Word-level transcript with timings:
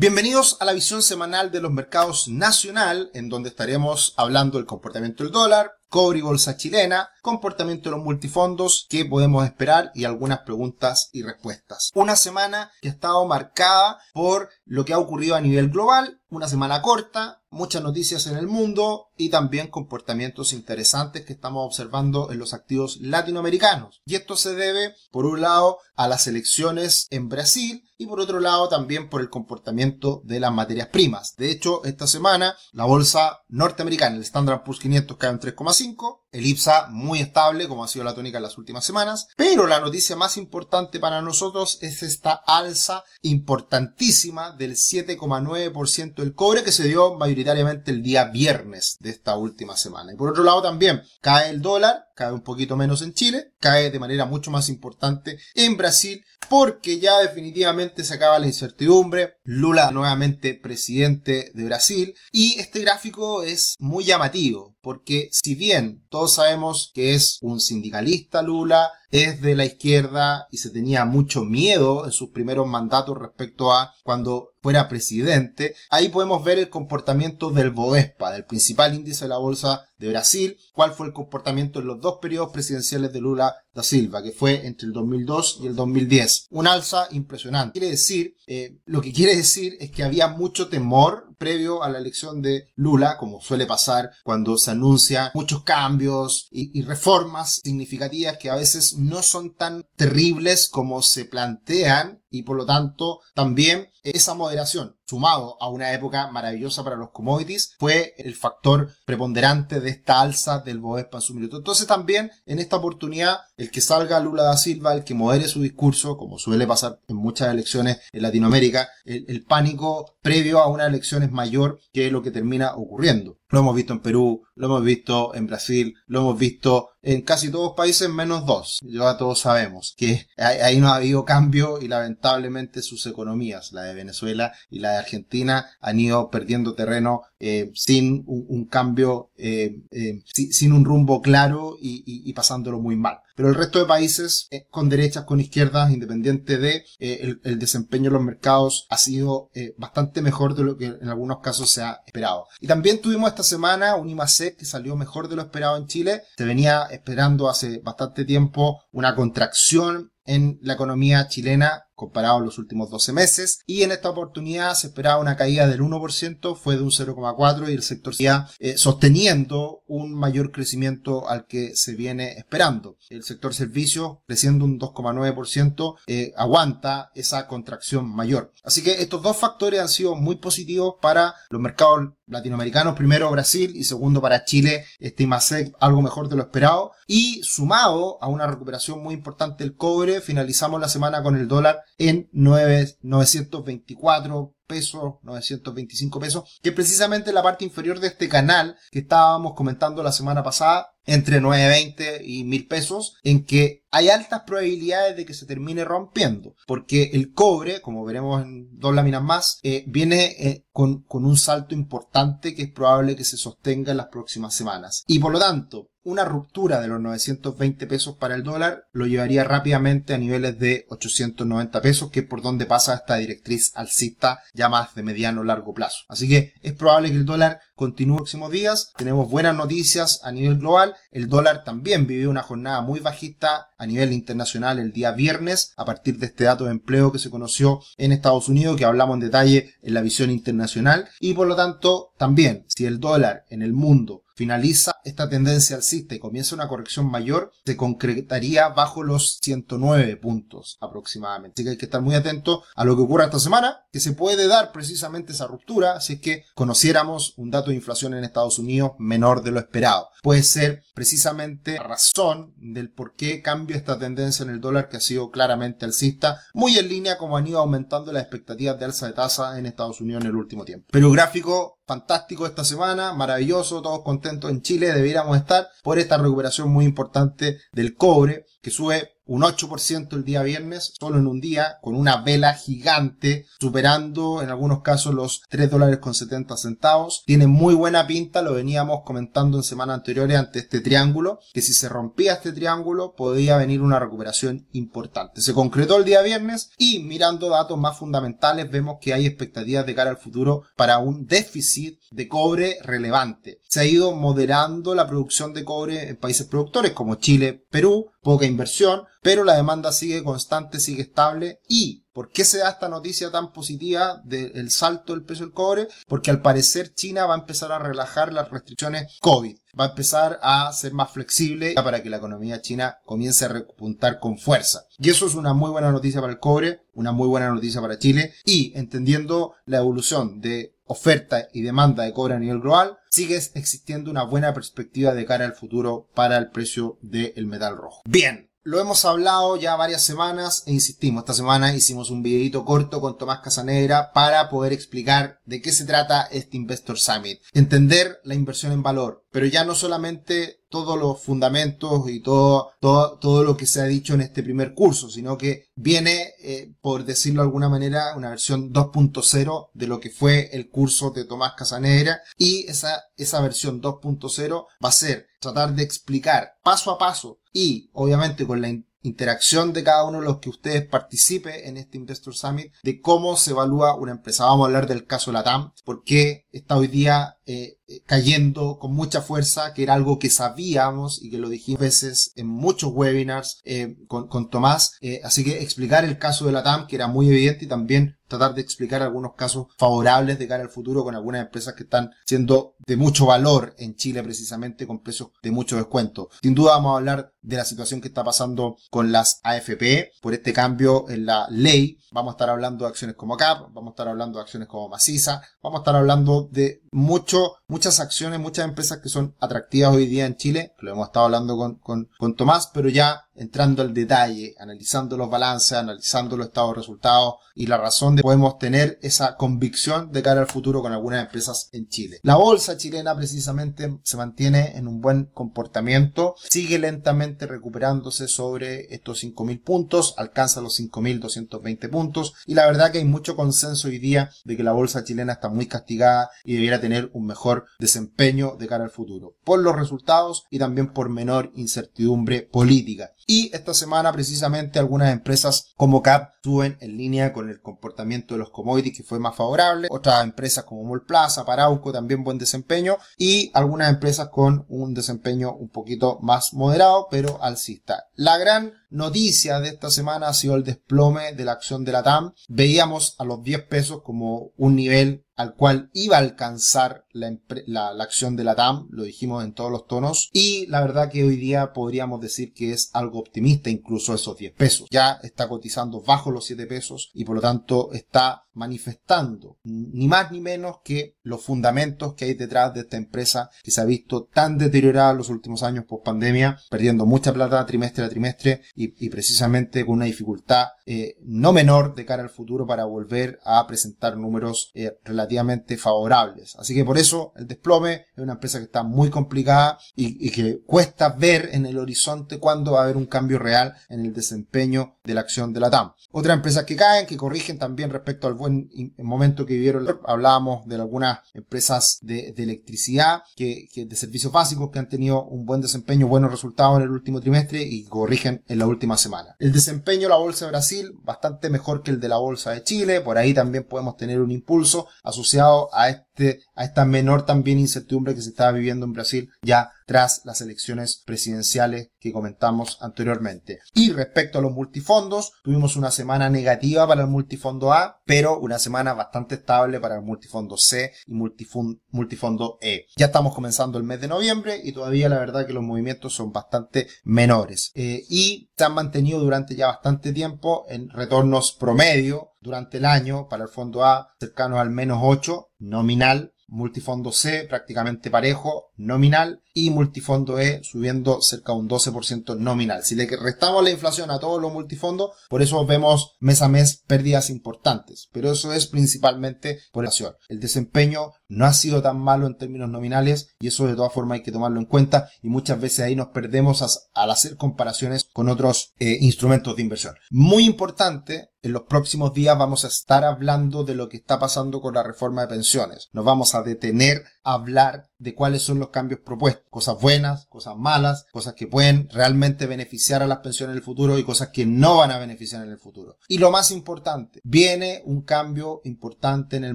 Bienvenidos 0.00 0.56
a 0.60 0.64
la 0.64 0.72
visión 0.72 1.02
semanal 1.02 1.50
de 1.50 1.60
los 1.60 1.70
mercados 1.70 2.26
nacional, 2.26 3.10
en 3.12 3.28
donde 3.28 3.50
estaremos 3.50 4.14
hablando 4.16 4.56
del 4.56 4.66
comportamiento 4.66 5.24
del 5.24 5.30
dólar, 5.30 5.72
cobre 5.90 6.20
y 6.20 6.22
bolsa 6.22 6.56
chilena, 6.56 7.10
comportamiento 7.20 7.90
de 7.90 7.96
los 7.96 8.04
multifondos, 8.04 8.86
qué 8.88 9.04
podemos 9.04 9.44
esperar 9.44 9.90
y 9.94 10.04
algunas 10.04 10.40
preguntas 10.40 11.10
y 11.12 11.22
respuestas. 11.22 11.90
Una 11.94 12.16
semana 12.16 12.70
que 12.80 12.88
ha 12.88 12.92
estado 12.92 13.26
marcada 13.26 13.98
por 14.14 14.48
lo 14.64 14.84
que 14.84 14.94
ha 14.94 14.98
ocurrido 14.98 15.34
a 15.34 15.40
nivel 15.40 15.68
global, 15.68 16.20
una 16.30 16.48
semana 16.48 16.80
corta, 16.80 17.42
muchas 17.50 17.82
noticias 17.82 18.26
en 18.28 18.36
el 18.36 18.46
mundo 18.46 19.08
y 19.16 19.28
también 19.28 19.66
comportamientos 19.66 20.52
interesantes 20.52 21.24
que 21.24 21.32
estamos 21.32 21.66
observando 21.66 22.30
en 22.30 22.38
los 22.38 22.54
activos 22.54 22.98
latinoamericanos. 23.00 24.00
Y 24.06 24.14
esto 24.14 24.36
se 24.36 24.54
debe, 24.54 24.94
por 25.10 25.26
un 25.26 25.40
lado, 25.40 25.78
a 25.96 26.06
las 26.06 26.28
elecciones 26.28 27.08
en 27.10 27.28
Brasil 27.28 27.84
y 27.98 28.06
por 28.06 28.20
otro 28.20 28.40
lado 28.40 28.68
también 28.68 29.10
por 29.10 29.20
el 29.20 29.28
comportamiento 29.28 30.22
de 30.24 30.40
las 30.40 30.52
materias 30.52 30.88
primas. 30.88 31.34
De 31.36 31.50
hecho, 31.50 31.84
esta 31.84 32.06
semana 32.06 32.56
la 32.72 32.84
bolsa 32.84 33.40
norteamericana, 33.48 34.16
el 34.16 34.22
Standard 34.22 34.62
Poor's 34.62 34.80
500 34.80 35.16
cae 35.18 35.30
en 35.30 35.40
3,5, 35.40 35.79
5 35.80 35.96
elipsa 36.32 36.88
muy 36.90 37.20
estable, 37.20 37.68
como 37.68 37.84
ha 37.84 37.88
sido 37.88 38.04
la 38.04 38.14
tónica 38.14 38.38
en 38.38 38.44
las 38.44 38.58
últimas 38.58 38.84
semanas. 38.84 39.28
Pero 39.36 39.66
la 39.66 39.80
noticia 39.80 40.16
más 40.16 40.36
importante 40.36 40.98
para 41.00 41.22
nosotros 41.22 41.78
es 41.82 42.02
esta 42.02 42.32
alza 42.32 43.04
importantísima 43.22 44.52
del 44.52 44.76
7,9% 44.76 46.14
del 46.14 46.34
cobre 46.34 46.62
que 46.62 46.72
se 46.72 46.84
dio 46.84 47.16
mayoritariamente 47.16 47.90
el 47.90 48.02
día 48.02 48.24
viernes 48.24 48.96
de 49.00 49.10
esta 49.10 49.36
última 49.36 49.76
semana. 49.76 50.12
Y 50.12 50.16
por 50.16 50.30
otro 50.30 50.44
lado 50.44 50.62
también 50.62 51.02
cae 51.20 51.50
el 51.50 51.62
dólar, 51.62 52.06
cae 52.14 52.32
un 52.32 52.42
poquito 52.42 52.76
menos 52.76 53.02
en 53.02 53.14
Chile, 53.14 53.52
cae 53.58 53.90
de 53.90 53.98
manera 53.98 54.24
mucho 54.24 54.50
más 54.50 54.68
importante 54.68 55.38
en 55.54 55.76
Brasil, 55.76 56.24
porque 56.48 56.98
ya 56.98 57.18
definitivamente 57.18 58.04
se 58.04 58.14
acaba 58.14 58.38
la 58.38 58.46
incertidumbre. 58.46 59.34
Lula 59.44 59.90
nuevamente 59.90 60.54
presidente 60.54 61.50
de 61.54 61.64
Brasil. 61.64 62.14
Y 62.32 62.58
este 62.58 62.80
gráfico 62.80 63.42
es 63.42 63.74
muy 63.78 64.04
llamativo, 64.04 64.76
porque 64.80 65.28
si 65.32 65.54
bien 65.54 66.04
todo 66.08 66.19
todos 66.20 66.34
sabemos 66.34 66.90
que 66.92 67.14
es 67.14 67.38
un 67.40 67.60
sindicalista 67.60 68.42
Lula, 68.42 68.90
es 69.10 69.40
de 69.40 69.54
la 69.54 69.64
izquierda 69.64 70.46
y 70.50 70.58
se 70.58 70.68
tenía 70.68 71.06
mucho 71.06 71.44
miedo 71.44 72.04
en 72.04 72.12
sus 72.12 72.28
primeros 72.28 72.66
mandatos 72.66 73.16
respecto 73.16 73.72
a 73.72 73.94
cuando 74.04 74.50
fuera 74.60 74.86
presidente, 74.88 75.74
ahí 75.88 76.10
podemos 76.10 76.44
ver 76.44 76.58
el 76.58 76.68
comportamiento 76.68 77.50
del 77.50 77.70
Bovespa, 77.70 78.32
del 78.32 78.44
principal 78.44 78.94
índice 78.94 79.24
de 79.24 79.30
la 79.30 79.38
bolsa 79.38 79.88
de 79.96 80.10
Brasil, 80.10 80.58
cuál 80.74 80.92
fue 80.92 81.06
el 81.06 81.14
comportamiento 81.14 81.80
en 81.80 81.86
los 81.86 82.00
dos 82.00 82.18
periodos 82.20 82.50
presidenciales 82.52 83.12
de 83.12 83.20
Lula 83.20 83.54
da 83.72 83.82
Silva, 83.82 84.22
que 84.22 84.32
fue 84.32 84.66
entre 84.66 84.88
el 84.88 84.92
2002 84.92 85.60
y 85.62 85.68
el 85.68 85.76
2010. 85.76 86.48
Un 86.50 86.66
alza 86.66 87.08
impresionante. 87.12 87.78
Quiere 87.78 87.92
decir, 87.92 88.34
eh, 88.46 88.76
lo 88.84 89.00
que 89.00 89.12
quiere 89.12 89.34
decir 89.34 89.76
es 89.80 89.90
que 89.90 90.02
había 90.02 90.28
mucho 90.28 90.68
temor 90.68 91.29
previo 91.40 91.82
a 91.82 91.88
la 91.88 91.98
elección 91.98 92.42
de 92.42 92.68
Lula, 92.76 93.16
como 93.16 93.40
suele 93.40 93.64
pasar 93.64 94.10
cuando 94.22 94.58
se 94.58 94.70
anuncian 94.70 95.30
muchos 95.32 95.64
cambios 95.64 96.46
y 96.52 96.82
reformas 96.82 97.60
significativas 97.64 98.36
que 98.36 98.50
a 98.50 98.56
veces 98.56 98.98
no 98.98 99.22
son 99.22 99.56
tan 99.56 99.82
terribles 99.96 100.68
como 100.68 101.00
se 101.00 101.24
plantean 101.24 102.19
y 102.30 102.42
por 102.42 102.56
lo 102.56 102.64
tanto 102.64 103.20
también 103.34 103.88
esa 104.02 104.34
moderación, 104.34 104.96
sumado 105.06 105.56
a 105.60 105.68
una 105.68 105.92
época 105.92 106.30
maravillosa 106.30 106.82
para 106.84 106.96
los 106.96 107.10
commodities, 107.10 107.74
fue 107.78 108.14
el 108.16 108.34
factor 108.34 108.90
preponderante 109.04 109.80
de 109.80 109.90
esta 109.90 110.20
alza 110.20 110.60
del 110.60 110.78
Bovespa 110.78 111.18
en 111.18 111.22
su 111.22 111.34
minuto. 111.34 111.58
Entonces 111.58 111.86
también 111.86 112.30
en 112.46 112.58
esta 112.58 112.76
oportunidad 112.76 113.40
el 113.56 113.70
que 113.70 113.80
salga 113.80 114.20
Lula 114.20 114.44
da 114.44 114.56
Silva, 114.56 114.94
el 114.94 115.04
que 115.04 115.14
modere 115.14 115.48
su 115.48 115.60
discurso, 115.60 116.16
como 116.16 116.38
suele 116.38 116.66
pasar 116.66 117.00
en 117.08 117.16
muchas 117.16 117.48
elecciones 117.48 117.98
en 118.12 118.22
Latinoamérica, 118.22 118.88
el, 119.04 119.24
el 119.28 119.44
pánico 119.44 120.14
previo 120.22 120.60
a 120.60 120.68
una 120.68 120.86
elección 120.86 121.22
es 121.22 121.30
mayor 121.30 121.80
que 121.92 122.10
lo 122.10 122.22
que 122.22 122.30
termina 122.30 122.74
ocurriendo. 122.74 123.39
Lo 123.50 123.60
hemos 123.60 123.74
visto 123.74 123.92
en 123.92 124.00
Perú, 124.00 124.44
lo 124.54 124.66
hemos 124.66 124.84
visto 124.84 125.34
en 125.34 125.48
Brasil, 125.48 125.94
lo 126.06 126.20
hemos 126.20 126.38
visto 126.38 126.90
en 127.02 127.22
casi 127.22 127.50
todos 127.50 127.70
los 127.70 127.76
países 127.76 128.08
menos 128.08 128.46
dos. 128.46 128.78
Ya 128.82 129.16
todos 129.16 129.40
sabemos 129.40 129.94
que 129.96 130.28
ahí 130.36 130.78
no 130.78 130.88
ha 130.88 130.96
habido 130.96 131.24
cambio 131.24 131.80
y 131.80 131.88
lamentablemente 131.88 132.80
sus 132.80 133.06
economías, 133.06 133.72
la 133.72 133.82
de 133.82 133.94
Venezuela 133.94 134.52
y 134.70 134.78
la 134.78 134.92
de 134.92 134.98
Argentina, 134.98 135.66
han 135.80 135.98
ido 135.98 136.30
perdiendo 136.30 136.74
terreno 136.74 137.22
eh, 137.42 137.70
sin 137.74 138.22
un, 138.26 138.66
cambio, 138.66 139.30
eh, 139.38 139.80
eh, 139.90 140.22
sin 140.26 140.74
un 140.74 140.84
rumbo 140.84 141.22
claro 141.22 141.74
y, 141.80 142.30
pasándolo 142.34 142.78
muy 142.80 142.96
mal. 142.96 143.20
Pero 143.34 143.48
el 143.48 143.54
resto 143.54 143.78
de 143.78 143.86
países, 143.86 144.48
con 144.70 144.90
derechas, 144.90 145.24
con 145.24 145.40
izquierdas, 145.40 145.90
independiente 145.90 146.58
de 146.58 146.84
el, 146.98 147.58
desempeño 147.58 148.10
de 148.10 148.16
los 148.16 148.22
mercados, 148.22 148.86
ha 148.90 148.98
sido 148.98 149.50
bastante 149.78 150.20
mejor 150.20 150.54
de 150.54 150.64
lo 150.64 150.76
que 150.76 150.86
en 150.86 151.08
algunos 151.08 151.40
casos 151.40 151.70
se 151.70 151.82
ha 151.82 152.00
esperado. 152.06 152.46
Y 152.60 152.66
también 152.66 153.00
tuvimos 153.00 153.30
esta 153.30 153.42
semana 153.42 153.96
un 153.96 154.10
IMASEC 154.10 154.58
que 154.58 154.66
salió 154.66 154.94
mejor 154.94 155.28
de 155.28 155.36
lo 155.36 155.42
esperado 155.42 155.78
en 155.78 155.86
Chile. 155.86 156.22
Se 156.36 156.44
venía 156.44 156.82
esperando 156.90 157.48
hace 157.48 157.78
bastante 157.78 158.26
tiempo 158.26 158.82
una 158.92 159.14
contracción 159.14 160.12
en 160.26 160.58
la 160.62 160.74
economía 160.74 161.26
chilena 161.28 161.84
comparado 162.00 162.38
a 162.38 162.40
los 162.40 162.56
últimos 162.56 162.88
12 162.88 163.12
meses 163.12 163.60
y 163.66 163.82
en 163.82 163.92
esta 163.92 164.08
oportunidad 164.08 164.72
se 164.72 164.86
esperaba 164.86 165.20
una 165.20 165.36
caída 165.36 165.66
del 165.66 165.82
1%, 165.82 166.56
fue 166.56 166.76
de 166.76 166.82
un 166.82 166.90
0,4% 166.90 167.68
y 167.68 167.74
el 167.74 167.82
sector 167.82 168.14
seguía 168.14 168.48
eh, 168.58 168.78
sosteniendo 168.78 169.82
un 169.86 170.14
mayor 170.14 170.50
crecimiento 170.50 171.28
al 171.28 171.46
que 171.46 171.76
se 171.76 171.94
viene 171.94 172.38
esperando. 172.38 172.96
El 173.10 173.22
sector 173.22 173.52
servicios 173.52 174.16
creciendo 174.26 174.64
un 174.64 174.80
2,9% 174.80 175.96
eh, 176.06 176.32
aguanta 176.38 177.10
esa 177.14 177.46
contracción 177.46 178.08
mayor. 178.08 178.50
Así 178.64 178.82
que 178.82 179.02
estos 179.02 179.20
dos 179.20 179.36
factores 179.36 179.80
han 179.80 179.90
sido 179.90 180.16
muy 180.16 180.36
positivos 180.36 180.94
para 181.02 181.34
los 181.50 181.60
mercados 181.60 182.14
latinoamericanos, 182.30 182.96
primero 182.96 183.30
Brasil 183.30 183.72
y 183.74 183.84
segundo 183.84 184.20
para 184.20 184.44
Chile, 184.44 184.86
este 184.98 185.24
IMASEC 185.24 185.74
algo 185.80 186.02
mejor 186.02 186.28
de 186.28 186.36
lo 186.36 186.42
esperado. 186.42 186.92
Y 187.06 187.42
sumado 187.42 188.22
a 188.22 188.28
una 188.28 188.46
recuperación 188.46 189.02
muy 189.02 189.14
importante 189.14 189.64
del 189.64 189.76
cobre, 189.76 190.20
finalizamos 190.20 190.80
la 190.80 190.88
semana 190.88 191.22
con 191.22 191.36
el 191.36 191.48
dólar 191.48 191.80
en 191.98 192.28
9, 192.32 192.98
924 193.02 194.54
pesos, 194.66 195.14
925 195.22 196.20
pesos, 196.20 196.60
que 196.62 196.70
precisamente 196.70 197.32
la 197.32 197.42
parte 197.42 197.64
inferior 197.64 197.98
de 197.98 198.06
este 198.06 198.28
canal 198.28 198.76
que 198.92 199.00
estábamos 199.00 199.54
comentando 199.54 200.02
la 200.02 200.12
semana 200.12 200.44
pasada, 200.44 200.94
entre 201.06 201.40
920 201.40 202.22
y 202.24 202.44
1000 202.44 202.68
pesos, 202.68 203.16
en 203.24 203.44
que 203.44 203.79
hay 203.90 204.08
altas 204.08 204.42
probabilidades 204.46 205.16
de 205.16 205.26
que 205.26 205.34
se 205.34 205.46
termine 205.46 205.84
rompiendo, 205.84 206.54
porque 206.66 207.10
el 207.12 207.32
cobre, 207.32 207.80
como 207.80 208.04
veremos 208.04 208.42
en 208.42 208.78
dos 208.78 208.94
láminas 208.94 209.22
más, 209.22 209.58
eh, 209.62 209.84
viene 209.86 210.36
eh, 210.38 210.64
con, 210.72 211.04
un 211.26 211.36
salto 211.36 211.74
importante 211.74 212.54
que 212.54 212.62
es 212.62 212.70
probable 212.70 213.16
que 213.16 213.24
se 213.24 213.36
sostenga 213.36 213.90
en 213.90 213.98
las 213.98 214.06
próximas 214.06 214.54
semanas. 214.54 215.04
Y 215.06 215.18
por 215.18 215.32
lo 215.32 215.38
tanto, 215.38 215.90
una 216.02 216.24
ruptura 216.24 216.80
de 216.80 216.88
los 216.88 217.00
920 217.00 217.86
pesos 217.86 218.16
para 218.16 218.34
el 218.34 218.42
dólar 218.42 218.86
lo 218.92 219.06
llevaría 219.06 219.44
rápidamente 219.44 220.14
a 220.14 220.18
niveles 220.18 220.58
de 220.58 220.86
890 220.88 221.82
pesos, 221.82 222.10
que 222.10 222.20
es 222.20 222.26
por 222.26 222.40
donde 222.40 222.64
pasa 222.64 222.94
esta 222.94 223.16
directriz 223.16 223.72
alcista 223.74 224.40
ya 224.54 224.70
más 224.70 224.94
de 224.94 225.02
mediano 225.02 225.44
largo 225.44 225.74
plazo. 225.74 226.04
Así 226.08 226.26
que 226.26 226.54
es 226.62 226.72
probable 226.72 227.10
que 227.10 227.16
el 227.16 227.26
dólar 227.26 227.60
continúe 227.74 228.12
los 228.12 228.20
próximos 228.22 228.50
días. 228.50 228.92
Tenemos 228.96 229.30
buenas 229.30 229.54
noticias 229.54 230.20
a 230.24 230.32
nivel 230.32 230.58
global. 230.58 230.94
El 231.10 231.28
dólar 231.28 231.64
también 231.64 232.06
vivió 232.06 232.30
una 232.30 232.42
jornada 232.42 232.80
muy 232.80 233.00
bajista 233.00 233.68
a 233.80 233.86
nivel 233.86 234.12
internacional 234.12 234.78
el 234.78 234.92
día 234.92 235.12
viernes 235.12 235.72
a 235.78 235.86
partir 235.86 236.18
de 236.18 236.26
este 236.26 236.44
dato 236.44 236.66
de 236.66 236.70
empleo 236.70 237.10
que 237.10 237.18
se 237.18 237.30
conoció 237.30 237.80
en 237.96 238.12
Estados 238.12 238.50
Unidos 238.50 238.76
que 238.76 238.84
hablamos 238.84 239.14
en 239.14 239.20
detalle 239.20 239.74
en 239.82 239.94
la 239.94 240.02
visión 240.02 240.30
internacional. 240.30 241.08
Y 241.18 241.32
por 241.32 241.48
lo 241.48 241.56
tanto 241.56 242.12
también 242.18 242.66
si 242.68 242.84
el 242.84 243.00
dólar 243.00 243.46
en 243.48 243.62
el 243.62 243.72
mundo 243.72 244.24
finaliza 244.34 244.96
esta 245.04 245.28
tendencia 245.28 245.76
alcista 245.76 246.14
y 246.14 246.18
comienza 246.18 246.54
una 246.54 246.68
corrección 246.68 247.10
mayor, 247.10 247.52
se 247.64 247.76
concretaría 247.76 248.68
bajo 248.68 249.02
los 249.02 249.38
109 249.42 250.16
puntos 250.16 250.78
aproximadamente. 250.80 251.60
Así 251.60 251.64
que 251.64 251.70
hay 251.70 251.78
que 251.78 251.86
estar 251.86 252.00
muy 252.00 252.14
atento 252.14 252.64
a 252.74 252.84
lo 252.84 252.96
que 252.96 253.02
ocurra 253.02 253.24
esta 253.24 253.38
semana, 253.38 253.84
que 253.92 254.00
se 254.00 254.12
puede 254.12 254.46
dar 254.46 254.72
precisamente 254.72 255.32
esa 255.32 255.46
ruptura 255.46 256.00
si 256.00 256.14
es 256.14 256.20
que 256.20 256.44
conociéramos 256.54 257.34
un 257.36 257.50
dato 257.50 257.70
de 257.70 257.76
inflación 257.76 258.14
en 258.14 258.24
Estados 258.24 258.58
Unidos 258.58 258.92
menor 258.98 259.42
de 259.42 259.50
lo 259.50 259.60
esperado. 259.60 260.08
Puede 260.22 260.42
ser 260.42 260.82
precisamente 260.94 261.76
la 261.76 261.84
razón 261.84 262.54
del 262.56 262.90
por 262.90 263.14
qué 263.14 263.42
cambia 263.42 263.76
esta 263.76 263.98
tendencia 263.98 264.42
en 264.42 264.50
el 264.50 264.60
dólar 264.60 264.88
que 264.88 264.98
ha 264.98 265.00
sido 265.00 265.30
claramente 265.30 265.84
alcista, 265.84 266.42
muy 266.54 266.78
en 266.78 266.88
línea 266.88 267.18
como 267.18 267.36
han 267.36 267.46
ido 267.46 267.58
aumentando 267.58 268.12
las 268.12 268.22
expectativas 268.22 268.78
de 268.78 268.84
alza 268.84 269.06
de 269.06 269.12
tasa 269.12 269.58
en 269.58 269.66
Estados 269.66 270.00
Unidos 270.00 270.22
en 270.22 270.30
el 270.30 270.36
último 270.36 270.64
tiempo. 270.64 270.86
Pero 270.90 271.10
gráfico 271.10 271.79
fantástico 271.90 272.46
esta 272.46 272.62
semana, 272.62 273.14
maravilloso, 273.14 273.82
todos 273.82 274.04
contentos 274.04 274.48
en 274.48 274.62
Chile, 274.62 274.92
deberíamos 274.92 275.36
estar 275.36 275.70
por 275.82 275.98
esta 275.98 276.18
recuperación 276.18 276.68
muy 276.68 276.84
importante 276.84 277.58
del 277.72 277.96
cobre 277.96 278.46
que 278.62 278.70
sube 278.70 279.10
un 279.30 279.42
8% 279.42 280.12
el 280.14 280.24
día 280.24 280.42
viernes, 280.42 280.92
solo 280.98 281.18
en 281.18 281.28
un 281.28 281.40
día, 281.40 281.78
con 281.82 281.94
una 281.94 282.16
vela 282.22 282.54
gigante, 282.54 283.46
superando 283.60 284.42
en 284.42 284.48
algunos 284.50 284.82
casos 284.82 285.14
los 285.14 285.42
3 285.48 285.70
dólares 285.70 285.98
con 285.98 286.14
70 286.14 286.56
centavos. 286.56 287.22
Tiene 287.26 287.46
muy 287.46 287.74
buena 287.74 288.08
pinta, 288.08 288.42
lo 288.42 288.54
veníamos 288.54 289.02
comentando 289.04 289.56
en 289.56 289.62
semanas 289.62 289.98
anteriores 289.98 290.36
ante 290.36 290.58
este 290.58 290.80
triángulo, 290.80 291.38
que 291.52 291.62
si 291.62 291.72
se 291.72 291.88
rompía 291.88 292.34
este 292.34 292.50
triángulo 292.50 293.14
podía 293.14 293.56
venir 293.56 293.82
una 293.82 294.00
recuperación 294.00 294.66
importante. 294.72 295.40
Se 295.40 295.54
concretó 295.54 295.96
el 295.98 296.04
día 296.04 296.22
viernes 296.22 296.70
y 296.76 296.98
mirando 296.98 297.50
datos 297.50 297.78
más 297.78 297.98
fundamentales 297.98 298.68
vemos 298.68 298.96
que 299.00 299.14
hay 299.14 299.26
expectativas 299.26 299.86
de 299.86 299.94
cara 299.94 300.10
al 300.10 300.16
futuro 300.16 300.64
para 300.74 300.98
un 300.98 301.26
déficit 301.26 302.00
de 302.10 302.26
cobre 302.26 302.78
relevante. 302.82 303.60
Se 303.68 303.78
ha 303.78 303.84
ido 303.84 304.10
moderando 304.12 304.96
la 304.96 305.06
producción 305.06 305.54
de 305.54 305.64
cobre 305.64 306.08
en 306.08 306.16
países 306.16 306.48
productores 306.48 306.90
como 306.90 307.14
Chile, 307.14 307.64
Perú, 307.70 308.10
poca 308.22 308.46
inversión, 308.50 309.04
pero 309.22 309.44
la 309.44 309.56
demanda 309.56 309.92
sigue 309.92 310.22
constante, 310.22 310.80
sigue 310.80 311.02
estable. 311.02 311.60
¿Y 311.68 312.04
por 312.12 312.30
qué 312.30 312.44
se 312.44 312.58
da 312.58 312.70
esta 312.70 312.88
noticia 312.88 313.30
tan 313.30 313.52
positiva 313.52 314.20
del 314.24 314.70
salto 314.70 315.12
del 315.12 315.24
precio 315.24 315.46
del 315.46 315.54
cobre? 315.54 315.88
Porque 316.06 316.30
al 316.30 316.42
parecer 316.42 316.94
China 316.94 317.26
va 317.26 317.34
a 317.34 317.38
empezar 317.38 317.72
a 317.72 317.78
relajar 317.78 318.32
las 318.32 318.50
restricciones 318.50 319.18
COVID, 319.20 319.56
va 319.78 319.84
a 319.84 319.88
empezar 319.90 320.38
a 320.42 320.72
ser 320.72 320.92
más 320.92 321.10
flexible 321.10 321.74
para 321.74 322.02
que 322.02 322.10
la 322.10 322.16
economía 322.16 322.60
china 322.60 322.98
comience 323.04 323.44
a 323.44 323.48
repuntar 323.48 324.18
con 324.18 324.38
fuerza. 324.38 324.84
Y 324.98 325.10
eso 325.10 325.26
es 325.26 325.34
una 325.34 325.54
muy 325.54 325.70
buena 325.70 325.92
noticia 325.92 326.20
para 326.20 326.32
el 326.32 326.38
cobre, 326.38 326.82
una 326.94 327.12
muy 327.12 327.28
buena 327.28 327.48
noticia 327.48 327.80
para 327.80 327.98
Chile 327.98 328.34
y 328.44 328.76
entendiendo 328.76 329.54
la 329.64 329.78
evolución 329.78 330.40
de 330.40 330.74
oferta 330.90 331.48
y 331.52 331.62
demanda 331.62 332.02
de 332.02 332.12
cobre 332.12 332.34
a 332.34 332.40
nivel 332.40 332.60
global, 332.60 332.98
sigue 333.10 333.36
existiendo 333.54 334.10
una 334.10 334.24
buena 334.24 334.52
perspectiva 334.52 335.14
de 335.14 335.24
cara 335.24 335.44
al 335.44 335.54
futuro 335.54 336.08
para 336.14 336.36
el 336.36 336.50
precio 336.50 336.98
del 337.00 337.46
metal 337.46 337.76
rojo. 337.76 338.02
Bien, 338.04 338.50
lo 338.62 338.80
hemos 338.80 339.04
hablado 339.04 339.56
ya 339.56 339.76
varias 339.76 340.04
semanas 340.04 340.64
e 340.66 340.72
insistimos, 340.72 341.22
esta 341.22 341.34
semana 341.34 341.74
hicimos 341.74 342.10
un 342.10 342.22
videito 342.22 342.64
corto 342.64 343.00
con 343.00 343.16
Tomás 343.16 343.40
Casanegra 343.40 344.12
para 344.12 344.50
poder 344.50 344.72
explicar 344.72 345.40
de 345.46 345.62
qué 345.62 345.72
se 345.72 345.84
trata 345.86 346.28
este 346.30 346.56
Investor 346.56 346.98
Summit. 346.98 347.40
Entender 347.52 348.20
la 348.24 348.34
inversión 348.34 348.72
en 348.72 348.82
valor, 348.82 349.24
pero 349.30 349.46
ya 349.46 349.64
no 349.64 349.74
solamente 349.74 350.59
todos 350.70 350.98
los 350.98 351.20
fundamentos 351.20 352.08
y 352.08 352.20
todo, 352.20 352.70
todo, 352.80 353.18
todo 353.18 353.44
lo 353.44 353.56
que 353.56 353.66
se 353.66 353.80
ha 353.80 353.84
dicho 353.84 354.14
en 354.14 354.22
este 354.22 354.42
primer 354.42 354.72
curso, 354.72 355.10
sino 355.10 355.36
que 355.36 355.66
viene, 355.74 356.34
eh, 356.42 356.72
por 356.80 357.04
decirlo 357.04 357.42
de 357.42 357.48
alguna 357.48 357.68
manera, 357.68 358.16
una 358.16 358.30
versión 358.30 358.72
2.0 358.72 359.70
de 359.74 359.86
lo 359.86 360.00
que 360.00 360.10
fue 360.10 360.48
el 360.52 360.70
curso 360.70 361.10
de 361.10 361.24
Tomás 361.24 361.54
Casanegra 361.56 362.20
y 362.38 362.66
esa, 362.68 363.02
esa 363.16 363.40
versión 363.40 363.82
2.0 363.82 364.66
va 364.82 364.88
a 364.88 364.92
ser 364.92 365.26
tratar 365.40 365.74
de 365.74 365.82
explicar 365.82 366.54
paso 366.62 366.90
a 366.92 366.98
paso 366.98 367.40
y 367.52 367.90
obviamente 367.92 368.46
con 368.46 368.60
la 368.60 368.70
interacción 369.02 369.72
de 369.72 369.82
cada 369.82 370.04
uno 370.04 370.20
de 370.20 370.26
los 370.26 370.38
que 370.38 370.50
ustedes 370.50 370.86
participe 370.86 371.68
en 371.68 371.76
este 371.76 371.96
Investor 371.96 372.34
Summit 372.34 372.72
de 372.82 373.00
cómo 373.00 373.36
se 373.36 373.52
evalúa 373.52 373.96
una 373.96 374.12
empresa. 374.12 374.44
Vamos 374.44 374.64
a 374.64 374.66
hablar 374.66 374.86
del 374.86 375.06
caso 375.06 375.32
Latam, 375.32 375.72
porque 375.84 376.46
está 376.52 376.76
hoy 376.76 376.88
día 376.88 377.38
eh, 377.52 377.78
eh, 377.88 378.02
cayendo 378.06 378.78
con 378.78 378.94
mucha 378.94 379.22
fuerza, 379.22 379.74
que 379.74 379.82
era 379.82 379.94
algo 379.94 380.20
que 380.20 380.30
sabíamos 380.30 381.20
y 381.20 381.30
que 381.30 381.38
lo 381.38 381.48
dijimos 381.48 381.80
veces 381.80 382.32
en 382.36 382.46
muchos 382.46 382.92
webinars 382.92 383.60
eh, 383.64 383.96
con, 384.06 384.28
con, 384.28 384.50
Tomás. 384.50 384.92
así 385.24 385.42
que 385.42 385.60
explicar 385.60 386.04
el 386.04 386.16
caso 386.16 386.46
de 386.46 386.52
Latam, 386.52 386.86
que 386.86 386.94
era 386.94 387.08
muy 387.08 387.26
evidente, 387.26 387.64
y 387.64 387.68
también 387.68 388.20
tratar 388.30 388.54
de 388.54 388.62
explicar 388.62 389.02
algunos 389.02 389.34
casos 389.34 389.66
favorables 389.76 390.38
de 390.38 390.48
cara 390.48 390.62
al 390.62 390.70
futuro 390.70 391.02
con 391.02 391.14
algunas 391.14 391.42
empresas 391.42 391.74
que 391.74 391.82
están 391.82 392.10
siendo 392.24 392.76
de 392.86 392.96
mucho 392.96 393.26
valor 393.26 393.74
en 393.76 393.96
Chile 393.96 394.22
precisamente 394.22 394.86
con 394.86 395.02
precios 395.02 395.30
de 395.42 395.50
mucho 395.50 395.76
descuento. 395.76 396.28
Sin 396.40 396.54
duda 396.54 396.76
vamos 396.76 396.94
a 396.94 396.98
hablar 396.98 397.32
de 397.42 397.56
la 397.56 397.64
situación 397.64 398.00
que 398.00 398.08
está 398.08 398.22
pasando 398.22 398.76
con 398.90 399.12
las 399.12 399.40
AFP 399.42 400.12
por 400.22 400.32
este 400.32 400.52
cambio 400.52 401.08
en 401.08 401.26
la 401.26 401.46
ley. 401.50 401.98
Vamos 402.12 402.32
a 402.32 402.34
estar 402.34 402.50
hablando 402.50 402.84
de 402.84 402.90
acciones 402.90 403.16
como 403.16 403.36
CAP, 403.36 403.72
vamos 403.72 403.88
a 403.88 403.94
estar 403.94 404.08
hablando 404.08 404.38
de 404.38 404.42
acciones 404.42 404.68
como 404.68 404.88
Maciza, 404.88 405.42
vamos 405.62 405.78
a 405.78 405.82
estar 405.82 405.96
hablando 405.96 406.48
de 406.50 406.82
mucho, 406.92 407.39
muchas 407.66 408.00
acciones, 408.00 408.40
muchas 408.40 408.66
empresas 408.66 408.98
que 408.98 409.08
son 409.08 409.34
atractivas 409.40 409.94
hoy 409.94 410.06
día 410.06 410.26
en 410.26 410.36
Chile, 410.36 410.74
lo 410.80 410.92
hemos 410.92 411.08
estado 411.08 411.26
hablando 411.26 411.56
con, 411.56 411.76
con, 411.76 412.34
Tomás, 412.36 412.70
pero 412.72 412.88
ya 412.88 413.24
entrando 413.34 413.82
al 413.82 413.94
detalle, 413.94 414.54
analizando 414.58 415.16
los 415.16 415.30
balances, 415.30 415.72
analizando 415.72 416.36
los 416.36 416.48
estados 416.48 416.70
de 416.70 416.76
resultados 416.76 417.34
y 417.54 417.66
la 417.66 417.78
razón 417.78 418.16
de 418.16 418.22
podemos 418.22 418.58
tener 418.58 418.98
esa 419.02 419.36
convicción 419.36 420.12
de 420.12 420.22
cara 420.22 420.42
al 420.42 420.46
futuro 420.46 420.82
con 420.82 420.92
algunas 420.92 421.24
empresas 421.24 421.68
en 421.72 421.88
Chile. 421.88 422.20
La 422.22 422.36
bolsa 422.36 422.76
chilena 422.76 423.16
precisamente 423.16 423.98
se 424.02 424.16
mantiene 424.16 424.76
en 424.76 424.86
un 424.86 425.00
buen 425.00 425.24
comportamiento, 425.26 426.34
sigue 426.48 426.78
lentamente 426.78 427.46
recuperándose 427.46 428.28
sobre 428.28 428.92
estos 428.94 429.22
5.000 429.24 429.62
puntos, 429.62 430.14
alcanza 430.16 430.60
los 430.60 430.78
5.220 430.78 431.90
puntos 431.90 432.34
y 432.46 432.54
la 432.54 432.66
verdad 432.66 432.92
que 432.92 432.98
hay 432.98 433.04
mucho 433.04 433.36
consenso 433.36 433.88
hoy 433.88 433.98
día 433.98 434.30
de 434.44 434.56
que 434.56 434.62
la 434.62 434.72
bolsa 434.72 435.04
chilena 435.04 435.34
está 435.34 435.48
muy 435.48 435.66
castigada 435.66 436.30
y 436.44 436.54
debiera 436.54 436.80
tener 436.80 437.10
un 437.12 437.26
mejor 437.30 437.64
desempeño 437.78 438.56
de 438.58 438.66
cara 438.66 438.84
al 438.84 438.90
futuro, 438.90 439.36
por 439.44 439.60
los 439.60 439.76
resultados 439.76 440.44
y 440.50 440.58
también 440.58 440.92
por 440.92 441.08
menor 441.08 441.50
incertidumbre 441.54 442.42
política. 442.42 443.12
Y 443.26 443.50
esta 443.54 443.74
semana 443.74 444.12
precisamente 444.12 444.78
algunas 444.80 445.12
empresas 445.12 445.72
como 445.76 446.02
CAP 446.02 446.32
suben 446.42 446.76
en 446.80 446.96
línea 446.96 447.32
con 447.32 447.48
el 447.48 447.60
comportamiento 447.60 448.34
de 448.34 448.38
los 448.38 448.50
commodities 448.50 448.96
que 448.96 449.02
fue 449.02 449.18
más 449.18 449.36
favorable. 449.36 449.88
Otras 449.90 450.24
empresas 450.24 450.64
como 450.64 450.84
Molplaza, 450.84 451.44
Parauco 451.44 451.92
también 451.92 452.24
buen 452.24 452.38
desempeño. 452.38 452.96
Y 453.16 453.50
algunas 453.54 453.90
empresas 453.90 454.28
con 454.30 454.64
un 454.68 454.94
desempeño 454.94 455.54
un 455.54 455.68
poquito 455.68 456.18
más 456.22 456.52
moderado 456.54 457.06
pero 457.10 457.42
alcista. 457.42 458.06
La 458.14 458.38
gran 458.38 458.72
noticia 458.90 459.60
de 459.60 459.68
esta 459.68 459.90
semana 459.90 460.28
ha 460.28 460.34
sido 460.34 460.56
el 460.56 460.64
desplome 460.64 461.32
de 461.32 461.44
la 461.44 461.52
acción 461.52 461.84
de 461.84 461.92
la 461.92 462.02
TAM. 462.02 462.32
Veíamos 462.48 463.14
a 463.18 463.24
los 463.24 463.42
10 463.42 463.64
pesos 463.64 464.02
como 464.02 464.50
un 464.56 464.74
nivel 464.74 465.24
al 465.40 465.54
cual 465.54 465.88
iba 465.94 466.16
a 466.16 466.20
alcanzar 466.20 467.06
la, 467.12 467.34
la, 467.66 468.04
acción 468.04 468.36
de 468.36 468.44
la 468.44 468.54
TAM, 468.54 468.88
lo 468.90 469.04
dijimos 469.04 469.42
en 469.42 469.54
todos 469.54 469.70
los 469.70 469.86
tonos, 469.86 470.28
y 470.34 470.66
la 470.66 470.82
verdad 470.82 471.10
que 471.10 471.24
hoy 471.24 471.36
día 471.36 471.72
podríamos 471.72 472.20
decir 472.20 472.52
que 472.52 472.72
es 472.72 472.90
algo 472.92 473.20
optimista 473.20 473.70
incluso 473.70 474.12
esos 474.12 474.36
10 474.36 474.52
pesos. 474.52 474.88
Ya 474.90 475.18
está 475.22 475.48
cotizando 475.48 476.02
bajo 476.02 476.30
los 476.30 476.44
7 476.44 476.66
pesos 476.66 477.10
y 477.14 477.24
por 477.24 477.36
lo 477.36 477.40
tanto 477.40 477.90
está 477.94 478.44
manifestando 478.60 479.56
ni 479.64 480.06
más 480.06 480.30
ni 480.30 480.40
menos 480.40 480.80
que 480.84 481.16
los 481.22 481.42
fundamentos 481.42 482.12
que 482.12 482.26
hay 482.26 482.34
detrás 482.34 482.74
de 482.74 482.80
esta 482.80 482.98
empresa 482.98 483.48
que 483.62 483.70
se 483.70 483.80
ha 483.80 483.86
visto 483.86 484.28
tan 484.32 484.58
deteriorada 484.58 485.12
en 485.12 485.16
los 485.16 485.30
últimos 485.30 485.62
años 485.62 485.86
por 485.86 486.02
pandemia, 486.02 486.58
perdiendo 486.68 487.06
mucha 487.06 487.32
plata 487.32 487.64
trimestre 487.64 488.04
a 488.04 488.10
trimestre 488.10 488.60
y, 488.74 489.08
precisamente 489.08 489.86
con 489.86 489.96
una 489.96 490.04
dificultad 490.04 490.68
eh, 490.84 491.16
no 491.22 491.52
menor 491.52 491.94
de 491.94 492.04
cara 492.04 492.22
al 492.22 492.28
futuro 492.28 492.66
para 492.66 492.84
volver 492.84 493.38
a 493.44 493.66
presentar 493.66 494.18
números 494.18 494.70
eh, 494.74 494.98
relativamente 495.04 495.78
favorables. 495.78 496.54
Así 496.56 496.74
que 496.74 496.84
por 496.84 496.98
eso 496.98 497.32
el 497.36 497.46
desplome 497.46 498.04
es 498.14 498.22
una 498.22 498.34
empresa 498.34 498.58
que 498.58 498.64
está 498.64 498.82
muy 498.82 499.08
complicada 499.08 499.78
y, 499.96 500.26
y 500.26 500.30
que 500.30 500.60
cuesta 500.64 501.08
ver 501.10 501.48
en 501.52 501.64
el 501.64 501.78
horizonte 501.78 502.38
cuándo 502.38 502.72
va 502.72 502.80
a 502.80 502.84
haber 502.84 502.98
un 502.98 503.06
cambio 503.06 503.38
real 503.38 503.74
en 503.88 504.04
el 504.04 504.12
desempeño 504.12 504.98
de 505.02 505.14
la 505.14 505.22
acción 505.22 505.52
de 505.54 505.60
la 505.60 505.70
TAM. 505.70 505.92
Otras 506.10 506.36
empresas 506.36 506.64
que 506.64 506.76
caen, 506.76 507.06
que 507.06 507.16
corrigen 507.16 507.58
también 507.58 507.90
respecto 507.90 508.26
al 508.26 508.34
buen 508.34 508.49
momento 508.98 509.46
que 509.46 509.54
vivieron. 509.54 509.86
Hablábamos 510.06 510.66
de 510.66 510.76
algunas 510.76 511.20
empresas 511.34 511.98
de, 512.02 512.34
electricidad, 512.36 513.22
que, 513.36 513.68
de 513.74 513.96
servicios 513.96 514.32
básicos 514.32 514.70
que 514.70 514.78
han 514.78 514.88
tenido 514.88 515.24
un 515.24 515.44
buen 515.46 515.60
desempeño, 515.60 516.08
buenos 516.08 516.30
resultados 516.30 516.78
en 516.78 516.84
el 516.84 516.90
último 516.90 517.20
trimestre 517.20 517.62
y 517.62 517.84
corrigen 517.84 518.42
en 518.48 518.58
la 518.58 518.66
última 518.66 518.96
semana. 518.96 519.36
El 519.38 519.52
desempeño 519.52 520.02
de 520.02 520.08
la 520.08 520.16
bolsa 520.16 520.46
de 520.46 520.52
Brasil, 520.52 520.92
bastante 521.02 521.50
mejor 521.50 521.82
que 521.82 521.90
el 521.90 522.00
de 522.00 522.08
la 522.08 522.18
bolsa 522.18 522.52
de 522.52 522.62
Chile. 522.62 523.00
Por 523.00 523.18
ahí 523.18 523.34
también 523.34 523.64
podemos 523.64 523.96
tener 523.96 524.20
un 524.20 524.30
impulso 524.30 524.88
asociado 525.02 525.68
a 525.72 525.90
este, 525.90 526.42
a 526.54 526.64
esta 526.64 526.84
menor 526.84 527.26
también 527.26 527.58
incertidumbre 527.58 528.14
que 528.14 528.22
se 528.22 528.30
estaba 528.30 528.52
viviendo 528.52 528.86
en 528.86 528.92
Brasil 528.92 529.30
ya 529.42 529.72
tras 529.90 530.20
las 530.24 530.40
elecciones 530.40 531.02
presidenciales 531.04 531.90
que 531.98 532.12
comentamos 532.12 532.78
anteriormente. 532.80 533.58
Y 533.74 533.90
respecto 533.90 534.38
a 534.38 534.40
los 534.40 534.52
multifondos, 534.52 535.32
tuvimos 535.42 535.74
una 535.74 535.90
semana 535.90 536.30
negativa 536.30 536.86
para 536.86 537.00
el 537.00 537.08
multifondo 537.08 537.72
A, 537.72 538.00
pero 538.06 538.38
una 538.38 538.60
semana 538.60 538.94
bastante 538.94 539.34
estable 539.34 539.80
para 539.80 539.96
el 539.96 540.02
multifondo 540.02 540.56
C 540.56 540.92
y 541.08 541.12
multifondo 541.12 542.58
E. 542.60 542.86
Ya 542.96 543.06
estamos 543.06 543.34
comenzando 543.34 543.78
el 543.78 543.84
mes 543.84 544.00
de 544.00 544.06
noviembre 544.06 544.60
y 544.62 544.70
todavía 544.70 545.08
la 545.08 545.18
verdad 545.18 545.44
que 545.44 545.54
los 545.54 545.64
movimientos 545.64 546.14
son 546.14 546.30
bastante 546.30 546.86
menores. 547.02 547.72
Eh, 547.74 548.04
y 548.08 548.48
se 548.56 548.62
han 548.62 548.74
mantenido 548.74 549.18
durante 549.18 549.56
ya 549.56 549.66
bastante 549.66 550.12
tiempo 550.12 550.66
en 550.68 550.88
retornos 550.88 551.56
promedio 551.58 552.34
durante 552.40 552.76
el 552.76 552.84
año 552.84 553.26
para 553.28 553.42
el 553.42 553.48
fondo 553.48 553.84
A 553.84 554.14
cercanos 554.20 554.60
al 554.60 554.70
menos 554.70 555.00
8 555.02 555.48
nominal 555.58 556.32
multifondo 556.50 557.12
C 557.12 557.46
prácticamente 557.48 558.10
parejo, 558.10 558.69
nominal, 558.80 559.42
y 559.52 559.70
multifondo 559.70 560.38
E 560.38 560.62
subiendo 560.62 561.20
cerca 561.22 561.52
de 561.52 561.58
un 561.58 561.68
12% 561.68 562.36
nominal. 562.36 562.84
Si 562.84 562.94
le 562.94 563.06
restamos 563.06 563.62
la 563.64 563.70
inflación 563.70 564.10
a 564.10 564.18
todos 564.18 564.40
los 564.40 564.52
multifondos, 564.52 565.10
por 565.28 565.42
eso 565.42 565.64
vemos 565.66 566.16
mes 566.20 566.42
a 566.42 566.48
mes 566.48 566.82
pérdidas 566.86 567.30
importantes, 567.30 568.08
pero 568.12 568.32
eso 568.32 568.52
es 568.52 568.66
principalmente 568.66 569.58
por 569.72 569.84
la 569.84 569.88
inflación. 569.88 570.14
El 570.28 570.40
desempeño 570.40 571.12
no 571.28 571.46
ha 571.46 571.52
sido 571.52 571.82
tan 571.82 571.98
malo 571.98 572.26
en 572.26 572.36
términos 572.36 572.70
nominales 572.70 573.34
y 573.40 573.48
eso 573.48 573.66
de 573.66 573.74
todas 573.74 573.92
formas 573.92 574.16
hay 574.16 574.22
que 574.22 574.32
tomarlo 574.32 574.60
en 574.60 574.66
cuenta 574.66 575.10
y 575.22 575.28
muchas 575.28 575.60
veces 575.60 575.80
ahí 575.80 575.96
nos 575.96 576.08
perdemos 576.08 576.88
al 576.94 577.10
hacer 577.10 577.36
comparaciones 577.36 578.04
con 578.12 578.28
otros 578.28 578.72
eh, 578.78 578.98
instrumentos 579.00 579.56
de 579.56 579.62
inversión. 579.62 579.94
Muy 580.10 580.44
importante 580.44 581.30
en 581.42 581.52
los 581.52 581.62
próximos 581.62 582.12
días 582.12 582.38
vamos 582.38 582.64
a 582.64 582.68
estar 582.68 583.04
hablando 583.04 583.64
de 583.64 583.74
lo 583.74 583.88
que 583.88 583.96
está 583.96 584.18
pasando 584.18 584.60
con 584.60 584.74
la 584.74 584.82
reforma 584.82 585.22
de 585.22 585.28
pensiones. 585.28 585.88
Nos 585.92 586.04
vamos 586.04 586.34
a 586.34 586.42
detener 586.42 587.02
a 587.24 587.34
hablar 587.34 587.89
de 588.00 588.14
cuáles 588.14 588.42
son 588.42 588.58
los 588.58 588.70
cambios 588.70 589.00
propuestos. 589.00 589.44
Cosas 589.50 589.80
buenas, 589.80 590.26
cosas 590.26 590.56
malas, 590.56 591.06
cosas 591.12 591.34
que 591.34 591.46
pueden 591.46 591.88
realmente 591.92 592.46
beneficiar 592.46 593.02
a 593.02 593.06
las 593.06 593.18
pensiones 593.18 593.52
en 593.52 593.58
el 593.58 593.64
futuro 593.64 593.98
y 593.98 594.04
cosas 594.04 594.28
que 594.28 594.46
no 594.46 594.78
van 594.78 594.90
a 594.90 594.98
beneficiar 594.98 595.44
en 595.44 595.50
el 595.50 595.58
futuro. 595.58 595.98
Y 596.08 596.18
lo 596.18 596.30
más 596.30 596.50
importante, 596.50 597.20
viene 597.22 597.82
un 597.84 598.02
cambio 598.02 598.62
importante 598.64 599.36
en 599.36 599.44
el 599.44 599.54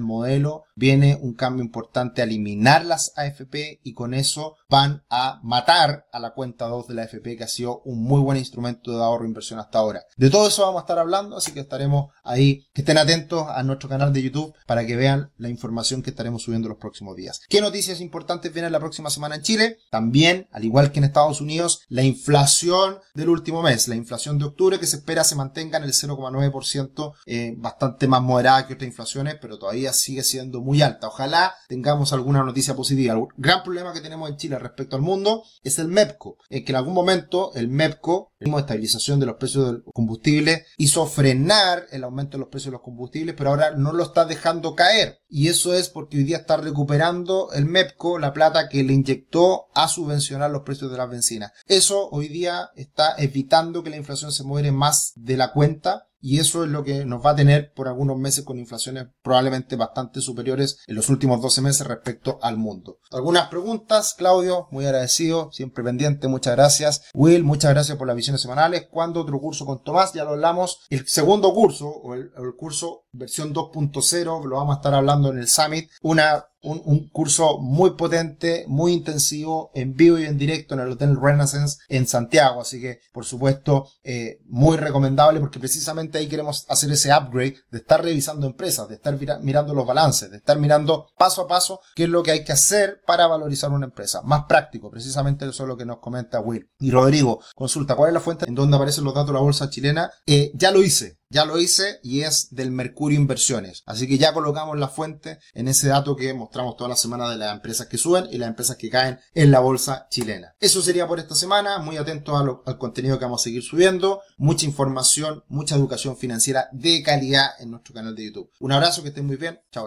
modelo, 0.00 0.64
viene 0.74 1.18
un 1.20 1.34
cambio 1.34 1.64
importante 1.64 2.22
a 2.22 2.24
eliminar 2.24 2.86
las 2.86 3.12
AFP 3.16 3.80
y 3.82 3.92
con 3.92 4.14
eso 4.14 4.56
van 4.68 5.02
a 5.10 5.40
matar 5.42 6.06
a 6.12 6.20
la 6.20 6.32
cuenta 6.32 6.66
2 6.66 6.88
de 6.88 6.94
la 6.94 7.02
AFP 7.02 7.36
que 7.36 7.44
ha 7.44 7.48
sido 7.48 7.82
un 7.84 8.02
muy 8.02 8.20
buen 8.20 8.38
instrumento 8.38 8.96
de 8.96 9.02
ahorro 9.02 9.24
e 9.24 9.28
inversión 9.28 9.58
hasta 9.58 9.78
ahora. 9.78 10.04
De 10.16 10.30
todo 10.30 10.48
eso 10.48 10.62
vamos 10.62 10.80
a 10.80 10.84
estar 10.84 10.98
hablando, 10.98 11.36
así 11.36 11.52
que 11.52 11.60
estaremos 11.60 12.12
ahí. 12.22 12.66
Que 12.72 12.82
estén 12.82 12.98
atentos 12.98 13.46
a 13.48 13.62
nuestro 13.62 13.88
canal 13.88 14.12
de 14.12 14.22
YouTube 14.22 14.54
para 14.66 14.86
que 14.86 14.96
vean 14.96 15.32
la 15.36 15.48
información 15.48 16.02
que 16.02 16.10
estaremos 16.10 16.42
subiendo 16.42 16.68
los 16.68 16.78
próximos 16.78 17.16
días. 17.16 17.40
¿Qué 17.48 17.60
noticias 17.60 18.00
importantes 18.00 18.35
vienen 18.52 18.72
la 18.72 18.80
próxima 18.80 19.10
semana 19.10 19.36
en 19.36 19.42
Chile? 19.42 19.78
También, 19.90 20.48
al 20.52 20.64
igual 20.64 20.92
que 20.92 20.98
en 20.98 21.04
Estados 21.04 21.40
Unidos, 21.40 21.82
la 21.88 22.02
inflación 22.02 22.98
del 23.14 23.28
último 23.28 23.62
mes, 23.62 23.88
la 23.88 23.96
inflación 23.96 24.38
de 24.38 24.44
octubre 24.44 24.78
que 24.78 24.86
se 24.86 24.96
espera 24.96 25.24
se 25.24 25.34
mantenga 25.34 25.78
en 25.78 25.84
el 25.84 25.92
0,9%, 25.92 27.14
eh, 27.26 27.54
bastante 27.56 28.08
más 28.08 28.22
moderada 28.22 28.66
que 28.66 28.74
otras 28.74 28.88
inflaciones, 28.88 29.36
pero 29.40 29.58
todavía 29.58 29.92
sigue 29.92 30.22
siendo 30.22 30.60
muy 30.60 30.82
alta. 30.82 31.08
Ojalá 31.08 31.54
tengamos 31.68 32.12
alguna 32.12 32.42
noticia 32.42 32.74
positiva. 32.74 33.14
El 33.14 33.26
gran 33.36 33.62
problema 33.62 33.92
que 33.92 34.00
tenemos 34.00 34.30
en 34.30 34.36
Chile 34.36 34.58
respecto 34.58 34.96
al 34.96 35.02
mundo 35.02 35.42
es 35.62 35.78
el 35.78 35.88
MEPCO, 35.88 36.38
en 36.48 36.64
que 36.64 36.72
en 36.72 36.76
algún 36.76 36.94
momento 36.94 37.52
el 37.54 37.68
MEPCO, 37.68 38.32
el 38.38 38.54
estabilización 38.54 39.20
de 39.20 39.26
los 39.26 39.36
precios 39.36 39.66
del 39.66 39.84
combustible, 39.94 40.66
hizo 40.76 41.06
frenar 41.06 41.86
el 41.90 42.04
aumento 42.04 42.36
de 42.36 42.40
los 42.40 42.48
precios 42.48 42.66
de 42.66 42.72
los 42.72 42.82
combustibles, 42.82 43.34
pero 43.36 43.50
ahora 43.50 43.72
no 43.72 43.92
lo 43.92 44.02
está 44.02 44.24
dejando 44.24 44.74
caer. 44.74 45.20
Y 45.28 45.48
eso 45.48 45.74
es 45.74 45.88
porque 45.88 46.18
hoy 46.18 46.24
día 46.24 46.38
está 46.38 46.56
recuperando 46.56 47.52
el 47.52 47.66
MEPCO 47.66 48.18
la 48.18 48.32
plata 48.32 48.68
que 48.68 48.84
le 48.84 48.92
inyectó 48.92 49.66
a 49.74 49.88
subvencionar 49.88 50.50
los 50.50 50.62
precios 50.62 50.90
de 50.90 50.98
las 50.98 51.08
bencinas. 51.08 51.52
Eso 51.66 52.08
hoy 52.10 52.28
día 52.28 52.70
está 52.76 53.14
evitando 53.18 53.82
que 53.82 53.90
la 53.90 53.96
inflación 53.96 54.32
se 54.32 54.44
muere 54.44 54.72
más 54.72 55.12
de 55.16 55.36
la 55.36 55.52
cuenta 55.52 56.05
y 56.20 56.38
eso 56.38 56.64
es 56.64 56.70
lo 56.70 56.84
que 56.84 57.04
nos 57.04 57.24
va 57.24 57.30
a 57.30 57.36
tener 57.36 57.72
por 57.74 57.88
algunos 57.88 58.16
meses 58.16 58.44
con 58.44 58.58
inflaciones 58.58 59.08
probablemente 59.22 59.76
bastante 59.76 60.20
superiores 60.20 60.78
en 60.86 60.96
los 60.96 61.08
últimos 61.08 61.40
12 61.40 61.60
meses 61.62 61.86
respecto 61.86 62.38
al 62.42 62.56
mundo. 62.56 62.98
Algunas 63.10 63.48
preguntas, 63.48 64.14
Claudio, 64.16 64.68
muy 64.70 64.86
agradecido, 64.86 65.50
siempre 65.52 65.84
pendiente, 65.84 66.28
muchas 66.28 66.56
gracias. 66.56 67.02
Will, 67.14 67.44
muchas 67.44 67.72
gracias 67.72 67.96
por 67.96 68.06
las 68.06 68.16
visiones 68.16 68.40
semanales. 68.40 68.88
¿Cuándo 68.90 69.20
otro 69.20 69.40
curso 69.40 69.66
con 69.66 69.82
Tomás? 69.82 70.12
Ya 70.12 70.24
lo 70.24 70.30
hablamos. 70.30 70.80
El 70.90 71.06
segundo 71.06 71.52
curso, 71.52 71.88
o 71.88 72.14
el, 72.14 72.30
el 72.36 72.54
curso 72.56 73.05
versión 73.18 73.54
2.0, 73.54 74.44
lo 74.44 74.56
vamos 74.56 74.74
a 74.74 74.78
estar 74.78 74.94
hablando 74.94 75.30
en 75.30 75.38
el 75.38 75.48
Summit. 75.48 75.90
Una 76.02 76.44
un, 76.66 77.08
curso 77.10 77.58
muy 77.58 77.90
potente, 77.90 78.64
muy 78.68 78.92
intensivo, 78.92 79.70
en 79.74 79.94
vivo 79.94 80.18
y 80.18 80.24
en 80.24 80.38
directo 80.38 80.74
en 80.74 80.80
el 80.80 80.92
Hotel 80.92 81.16
Renaissance 81.20 81.78
en 81.88 82.06
Santiago. 82.06 82.60
Así 82.60 82.80
que, 82.80 83.00
por 83.12 83.24
supuesto, 83.24 83.88
eh, 84.02 84.40
muy 84.46 84.76
recomendable 84.76 85.40
porque 85.40 85.58
precisamente 85.58 86.18
ahí 86.18 86.28
queremos 86.28 86.66
hacer 86.68 86.90
ese 86.90 87.12
upgrade 87.14 87.56
de 87.70 87.78
estar 87.78 88.02
revisando 88.02 88.46
empresas, 88.46 88.88
de 88.88 88.96
estar 88.96 89.16
mirando 89.42 89.74
los 89.74 89.86
balances, 89.86 90.30
de 90.30 90.38
estar 90.38 90.58
mirando 90.58 91.08
paso 91.16 91.42
a 91.42 91.48
paso 91.48 91.80
qué 91.94 92.04
es 92.04 92.08
lo 92.08 92.22
que 92.22 92.32
hay 92.32 92.44
que 92.44 92.52
hacer 92.52 93.00
para 93.06 93.26
valorizar 93.26 93.70
una 93.70 93.86
empresa. 93.86 94.22
Más 94.22 94.44
práctico, 94.48 94.90
precisamente 94.90 95.46
eso 95.46 95.62
es 95.62 95.68
lo 95.68 95.76
que 95.76 95.86
nos 95.86 95.98
comenta 95.98 96.40
Will. 96.40 96.68
Y 96.78 96.90
Rodrigo, 96.90 97.40
consulta, 97.54 97.94
¿cuál 97.94 98.08
es 98.08 98.14
la 98.14 98.20
fuente 98.20 98.46
en 98.48 98.54
donde 98.54 98.76
aparecen 98.76 99.04
los 99.04 99.14
datos 99.14 99.28
de 99.28 99.34
la 99.34 99.40
bolsa 99.40 99.70
chilena? 99.70 100.10
Eh, 100.26 100.50
ya 100.54 100.70
lo 100.70 100.82
hice. 100.82 101.18
Ya 101.28 101.44
lo 101.44 101.58
hice 101.58 102.00
y 102.02 102.22
es 102.22 102.54
del 102.54 102.70
Mercurio 102.70 103.18
Inversiones. 103.18 103.82
Así 103.86 104.06
que 104.06 104.18
ya 104.18 104.32
colocamos 104.32 104.78
la 104.78 104.88
fuente 104.88 105.38
en 105.54 105.68
ese 105.68 105.88
dato 105.88 106.16
que 106.16 106.32
mostramos 106.34 106.76
toda 106.76 106.90
la 106.90 106.96
semana 106.96 107.28
de 107.28 107.36
las 107.36 107.54
empresas 107.54 107.86
que 107.86 107.98
suben 107.98 108.26
y 108.30 108.38
las 108.38 108.48
empresas 108.48 108.76
que 108.76 108.90
caen 108.90 109.18
en 109.34 109.50
la 109.50 109.60
bolsa 109.60 110.06
chilena. 110.10 110.54
Eso 110.60 110.82
sería 110.82 111.06
por 111.06 111.18
esta 111.18 111.34
semana. 111.34 111.78
Muy 111.78 111.96
atentos 111.96 112.62
al 112.64 112.78
contenido 112.78 113.18
que 113.18 113.24
vamos 113.24 113.42
a 113.42 113.44
seguir 113.44 113.62
subiendo. 113.62 114.20
Mucha 114.36 114.66
información, 114.66 115.44
mucha 115.48 115.74
educación 115.74 116.16
financiera 116.16 116.68
de 116.72 117.02
calidad 117.02 117.50
en 117.58 117.70
nuestro 117.70 117.94
canal 117.94 118.14
de 118.14 118.26
YouTube. 118.26 118.50
Un 118.60 118.72
abrazo, 118.72 119.02
que 119.02 119.08
estén 119.08 119.26
muy 119.26 119.36
bien. 119.36 119.60
Chao. 119.70 119.84